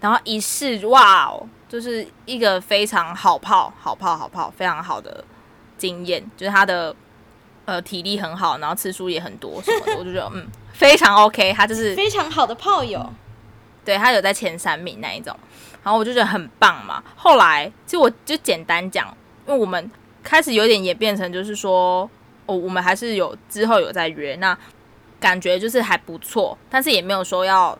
[0.00, 5.22] 然后一试，哇哦，就是一个非常好泡、好泡、好泡，非常好的
[5.76, 6.94] 经验，就是他的
[7.66, 13.12] 呃体力很好，然后次数也很多什么的，我就觉得嗯非常 OK，他就是非常好的炮友，
[13.84, 15.36] 对他有在前三名那一种，
[15.82, 17.02] 然后我就觉得很棒嘛。
[17.14, 19.06] 后来其实我就简单讲，
[19.46, 19.90] 因为我们
[20.22, 22.10] 开始有点也变成就是说。
[22.50, 24.56] 哦，我们还是有之后有在约，那
[25.20, 27.78] 感觉就是还不错，但是也没有说要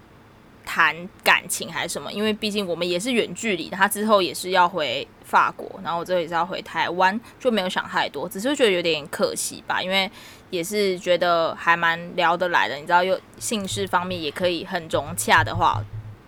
[0.69, 10.11] 谈感情还是什么，因为毕竟我们也是远距离，他之后也是要回法国，然后我这也是要回台湾，就没有想太多，只是觉得有点可惜吧，因为
[10.51, 15.83] 也是觉得还蛮聊得来的，你知道，又姓氏方面也可以很融洽的话，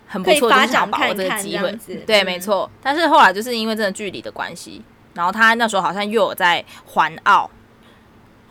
[0.08, 2.70] 很不错，就是想把握这个机会，对，没错。
[2.82, 7.50] 但是后来就是因为真的距离的关系，然后他那时候好像又有在环澳。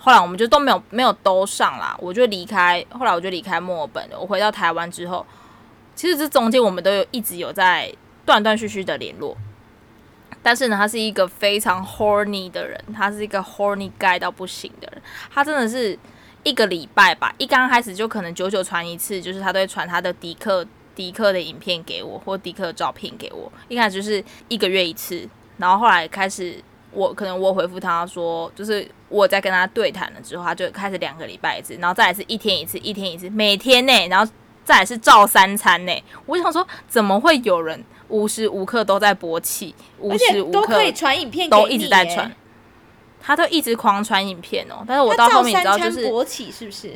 [0.02, 2.84] 后来我们就都没有没有都上啦，我就离开。
[2.90, 4.18] 后来我就离开墨尔本了。
[4.18, 5.26] 我回到台湾之后，
[6.00, 7.94] 其实这中间我们都有一直有在
[8.26, 9.36] 断断续续的联络。
[10.42, 15.02] 但是呢，他是一个非常 horny 的人，他是一个 horny guy 到不行的人。
[15.30, 16.00] 他真的是
[16.44, 23.52] 一个礼拜吧，一刚开始就可能久久传一次，就是他都会传他的迪克迪克的影片给我，或迪克的照片给我。
[23.68, 26.64] 一开始就是一个月一次，然后后来开始。
[26.92, 34.32] 我可能我回复他说，就是我在跟他对谈了之后，他就开始两个礼拜一次，然后再来是一天一次，一天一次，每天呢，然后
[34.64, 36.04] 再来是照三餐呢。
[36.26, 42.32] 我想说，怎么会有人无时无刻都在勃起，无时无刻都可以传影片，都一直在传，
[43.22, 44.84] 他都一直狂传影片哦。
[44.88, 46.94] 但是我到后面你知道，就是勃起是不是？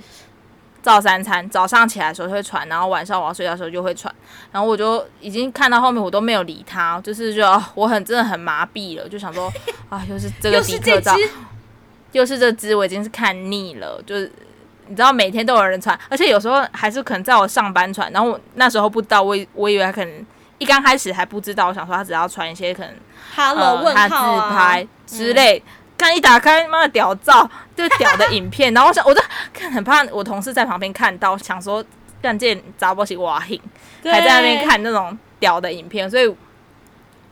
[0.82, 4.14] 照三餐，早上起来的时候会传，然后晚上我要睡觉的时候就会传，
[4.52, 7.42] 然后我就已经看到后面，我都没有理他，就是就
[7.74, 9.50] 我很真的很麻痹了，就想说
[9.88, 11.16] 啊，又是这个迪克照，
[12.12, 14.30] 又是这只，我已经是看腻了，就是
[14.88, 20.26] 你知道每天都有人传，而且有时候还是可能在我上班传，然后我那时候不知道，我我以为他可能
[20.58, 22.94] 一刚开始还不知道，我想说他只要传一些可能
[23.36, 25.62] Hello、呃、他自拍之类。
[25.66, 25.72] 嗯。
[25.96, 29.22] 看一打开，妈的屌照，就屌的影片， 然后我想，我就
[29.54, 31.86] 看很怕我同事在旁边看到，想说
[32.22, 33.62] 干这砸不起哇嘿，
[34.04, 36.36] 还在那边看那种屌的影片，所以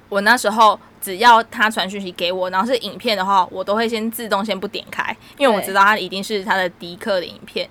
[0.07, 7.69] 我那时候只要他传讯息给我，然后是影片的话，我都会先自动先不点开，因为我知道他一定是他的迪克的影片。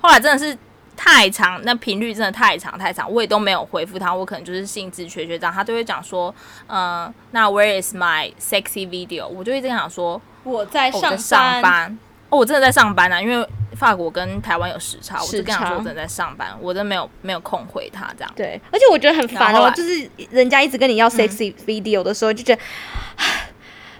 [0.00, 0.56] 后来真的是。
[1.00, 6.34] 太长，那频率真的太长太长，我也都没有回复他，我可能就是兴致缺缺这样，他就会讲说，
[6.66, 9.28] 嗯、那 Where is my sexy video？
[9.28, 11.96] 我就一直想说我在上，上班
[12.30, 18.32] 哦，我真的在上班啊，因为法国跟台湾有时差，我就跟他说我真的在上班，我真的没有没有空回他这样。
[18.36, 22.62] 对，而且我觉得很烦哦，就是人家一直跟你要 sexy video 的时候，嗯、就觉得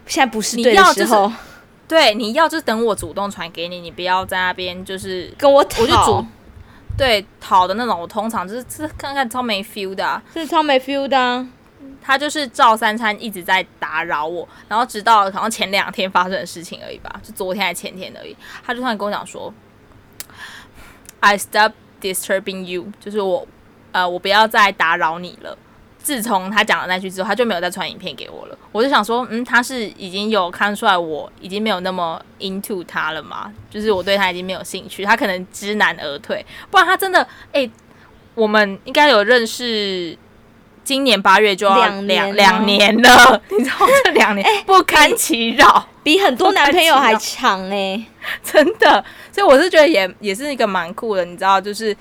[0.07, 1.37] 现在不是对的时候，你要、就是、
[1.89, 6.27] 对，你要就等我主动传给你，你不要在那边就是跟我讨，我就主。
[6.97, 11.47] 对，讨的那种，我通常就是是看看超没 feel 的、啊，是超没 feel 的、啊。
[12.01, 18.37] 他就是照三餐一直在打扰我，然后直到好像前两天发生的事情而已吧，就昨天还前天而已。
[18.65, 19.53] 他就突然跟我讲说
[21.21, 23.47] ：“I stop disturbing you，就是我，
[23.93, 25.57] 呃，我不要再打扰你了。”
[26.01, 28.57] 自从他讲了那句之后，他就没有再传影片给我了。
[28.73, 33.53] 我就想说，嗯，他是已经有看出来我已经没有那么 into 他了吗？
[33.69, 36.43] 就是我对他已经没有兴趣，他可能知难而退。
[36.71, 37.69] 不然他真的，哎、
[38.35, 40.17] 我们应该有认识，
[40.89, 43.43] 今年八月就要两两两年了。
[43.53, 48.07] 你知道这两年不堪其扰，比很多男朋友还长哎、欸，
[48.43, 49.05] 真的。
[49.31, 51.95] 所以我是觉得也也是一个蛮酷的，你知道，就是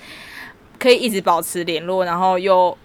[0.80, 2.78] 可以一直保持联络，然后又。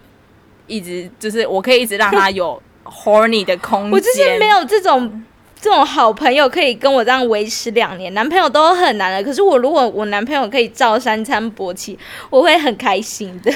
[0.65, 3.91] 一直就是我可以一直让他有 horny 的空间。
[3.91, 5.23] 我之前没有这种
[5.59, 9.21] 这种好朋友可以跟我这样维持两年，男朋友都很难的。
[9.21, 13.53] 可是我如果我男朋友可以照三餐勃起，我会很开心的。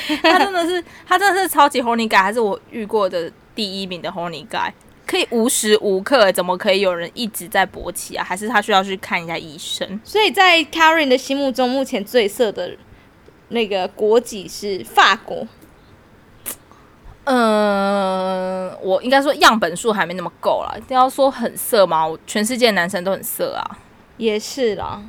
[0.22, 4.70] 他真的是，他真的是超级 horny guy，还是我遇过的第一名的 horny guy，
[5.06, 8.24] 可以无时无刻，怎么可以有人一直在勃起啊？
[8.24, 10.00] 还是他需要去看一下医生？
[10.04, 12.76] 所以在 Karen 的心目中，目前最色的。
[13.48, 15.46] 那个国籍是法国，
[17.24, 20.74] 嗯、呃，我应该说样本数还没那么够啦。
[20.78, 22.08] 一定要说很色吗？
[22.26, 23.76] 全世界男生都很色啊，
[24.16, 25.02] 也是啦。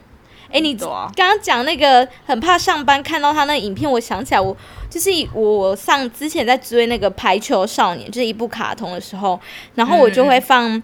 [0.53, 4.57] 哎、欸，你刚刚讲那个很怕上班看到他那影片，我想起来我，我
[4.89, 9.39] 就是我上之前在追那个排球少年，就是一部卡通的时候，
[9.75, 10.71] 然后我就会放。
[10.71, 10.83] 嗯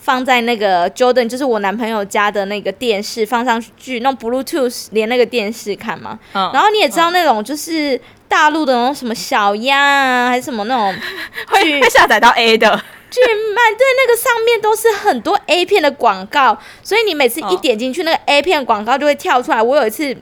[0.00, 6.18] 放在那个 Jordan，就是我男朋友家的那个电视，放上去弄 Bluetooth 连那个电视看嘛。
[6.32, 10.94] 嗯、然后你也知道那种就是大陆的那种什么小鸭啊，还是什么那种
[11.50, 12.80] 会会下载到 A 的。
[13.10, 13.20] 巨
[13.54, 19.62] 慢，对，那个上面都是很多 A 片的广告，所以你每次一点进去，那个 A 片广告就会跳出来。
[19.62, 20.14] 我有一次，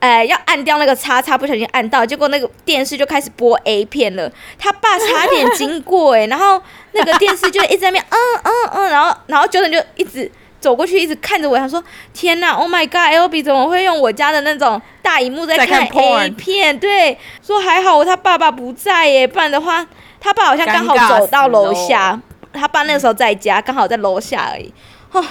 [0.00, 4.30] 哎、呃，要按掉那个叉叉，不小心按到，结果那个电视就开始播 A 片了。
[4.58, 6.62] 他爸差点经过、欸，哎， 然后
[6.92, 19.86] 那个电视就一直在那边，嗯嗯嗯，然后然后 Jordan 就一直走过去，一直看着我，他说：“天哪，Oh my God，Albee 怎么会用我家的那种大荧幕在看 A 片？”对，说还好我他爸爸不在耶，不然的话。
[20.20, 22.20] 他爸好像刚好走到楼下，
[22.52, 24.72] 他爸那个时候在家，刚、嗯、好在楼下而已。
[25.12, 25.24] 哦，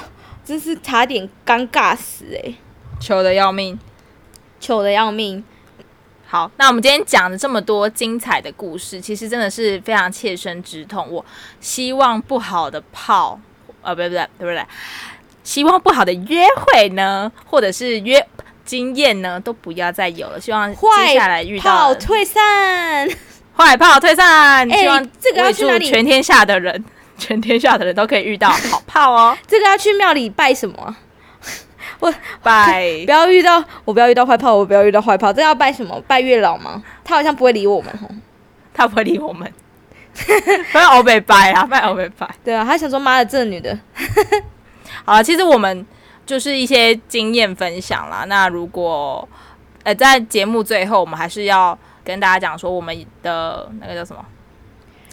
[0.43, 2.55] 真是差点尴尬死哎、欸，
[2.99, 3.77] 糗的要命，
[4.59, 5.43] 糗的要命。
[6.25, 11.07] 好，那我们今天讲了这么多精彩的故事，其实真的是非常切身之痛。
[11.09, 11.25] 我
[11.61, 13.39] 希望不好的炮，
[13.81, 14.65] 呃，不对不对对不对，
[15.43, 18.25] 希望不好的约会呢，或者是约
[18.65, 20.41] 经验呢，都不要再有了。
[20.41, 23.07] 希望接下来遇到退散。
[23.57, 25.89] 坏炮退散，希望这个要去哪里？
[25.89, 26.85] 全天下的人，
[27.17, 29.35] 全天下的人都可以遇到好 炮哦。
[29.47, 30.95] 这个要去庙里拜什么？
[31.99, 35.33] 我拜，不要遇到，我不要遇到坏炮，我不要遇到坏炮。
[35.33, 35.99] 这个要拜什么？
[36.07, 36.83] 拜月老吗？
[37.03, 38.15] 他好像不会理我们哦，
[38.73, 39.51] 他不会理我们。
[40.71, 42.29] 拜欧北拜啊，拜欧北拜。
[42.43, 43.75] 对啊，他想说妈的，这女的。
[45.05, 45.83] 好了，其实我们
[46.25, 48.25] 就是一些经验分享啦。
[48.27, 49.27] 那如果
[49.83, 51.77] 呃，在节目最后，我们还是要。
[52.07, 54.23] 跟大家讲说，我们的那个叫什么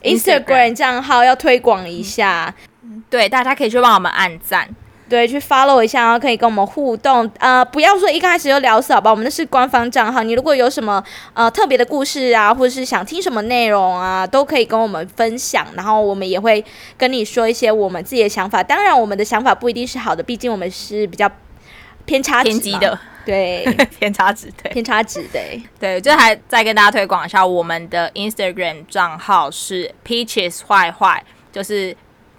[0.02, 4.68] Instagram 账号要推广一下，嗯，对，大家可以去帮我们按赞，
[5.08, 7.28] 对，去 follow 一下，然后可以跟我们互动。
[7.40, 16.64] 呃，不要说一开始就聊死好吧，我们那是官方账号，你如果有什么呃特别的故事啊，或者是想听什么内容啊，都可以跟我们分享，然后我们也会
[16.96, 18.62] 跟你说一些我们自己的想法。
[18.62, 21.28] 当然，我们的想法不一定是好的，毕竟我们是比较
[22.04, 22.96] 偏差偏激的。
[23.26, 23.64] 对，
[23.98, 31.96] 偏差值，对，偏差值，对，对，就还再跟大家推广一下，我们的 Instagram 账号是 Peaches 坏坏，就是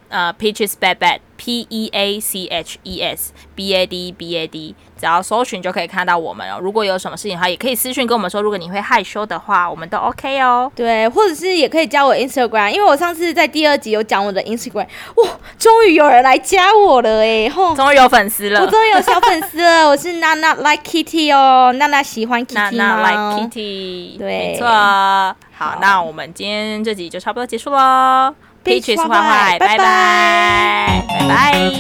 [0.10, 4.48] 呃 Peaches bad bad，P E A C H E S B A D B A
[4.48, 4.76] D。
[4.98, 6.58] 只要搜寻就可以看到我们哦。
[6.62, 8.42] 如果有什么事情的话，也可以私讯跟我们说。
[8.42, 10.72] 如果你会害羞的话，我们都 OK 哦。
[10.74, 15.30] 对，或者是也可以加我 Instagram，因为我上次在第二集有讲我的 Instagram，哇，
[15.60, 19.88] 终于有人来加我了哎，吼，终于有粉丝了，我终于有小粉丝了。
[19.90, 24.66] 我是娜娜 Like Kitty 哦，娜娜喜欢 Kitty 娜娜 Like Kitty，对，没错。
[24.68, 28.34] 好，好，那我们今天这集就差不多结束喽。
[28.65, 31.71] Peaches 坏坏，拜拜，拜拜。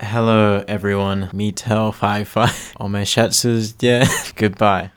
[0.00, 2.72] Hello everyone, me tell five five.
[2.78, 4.94] 我们下次见， Goodbye.